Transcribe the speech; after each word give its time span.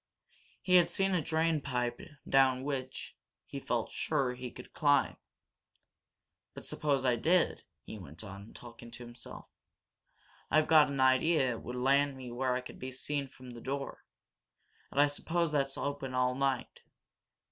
He 0.63 0.77
had 0.77 0.89
seen 0.89 1.13
a 1.13 1.21
drain 1.21 1.61
pipe 1.61 2.01
down 2.27 2.63
which, 2.63 3.15
he 3.45 3.59
felt 3.59 3.91
sure, 3.91 4.33
he 4.33 4.49
could 4.49 4.73
climb. 4.73 5.17
"But 6.55 6.65
suppose 6.65 7.05
I 7.05 7.17
did," 7.17 7.61
he 7.83 7.99
went 7.99 8.23
on, 8.23 8.51
talking 8.55 8.89
to 8.89 9.05
himself. 9.05 9.45
"I've 10.49 10.65
got 10.65 10.89
an 10.89 10.99
idea 11.01 11.51
it 11.51 11.61
would 11.61 11.75
land 11.75 12.17
me 12.17 12.31
where 12.31 12.55
I 12.55 12.61
could 12.61 12.79
be 12.79 12.91
seen 12.91 13.27
from 13.27 13.51
the 13.51 13.61
door 13.61 14.03
and 14.89 14.99
I 14.99 15.05
suppose 15.05 15.51
that's 15.51 15.77
open 15.77 16.15
all 16.15 16.33
night. 16.33 16.81